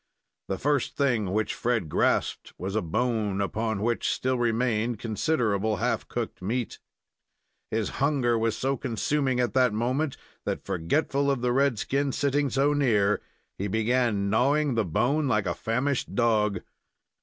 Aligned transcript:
The 0.47 0.57
first 0.57 0.97
thing 0.97 1.29
which 1.31 1.53
Fred 1.53 1.87
grasped 1.87 2.53
was 2.57 2.75
a 2.75 2.81
bone, 2.81 3.39
upon 3.39 3.83
which 3.83 4.09
still 4.09 4.39
remained 4.39 4.97
considerable 4.97 5.75
half 5.75 6.07
cooked 6.07 6.41
meat. 6.41 6.79
His 7.69 7.89
hunger 8.01 8.35
was 8.35 8.57
so 8.57 8.77
consuming 8.77 9.39
at 9.39 9.53
that 9.53 9.75
moment 9.75 10.17
that, 10.43 10.65
forgetful 10.65 11.29
of 11.29 11.41
the 11.41 11.53
red 11.53 11.77
skin 11.77 12.11
sitting 12.11 12.49
so 12.49 12.73
near, 12.73 13.21
he 13.59 13.67
began 13.67 14.27
knawing 14.27 14.73
the 14.73 14.85
bone 14.85 15.27
like 15.27 15.45
a 15.45 15.53
famished 15.53 16.15
dog. 16.15 16.61